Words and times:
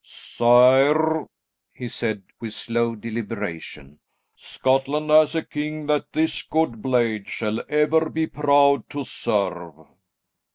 "Sire," 0.03 1.27
he 1.71 1.87
said, 1.87 2.23
with 2.39 2.53
slow 2.55 2.95
deliberation, 2.95 3.99
"Scotland 4.35 5.11
has 5.11 5.35
a 5.35 5.43
king 5.45 5.85
that 5.85 6.11
this 6.11 6.41
good 6.41 6.81
blade 6.81 7.27
shall 7.27 7.61
ever 7.69 8.09
be 8.09 8.25
proud 8.25 8.89
to 8.89 9.03
serve." 9.03 9.75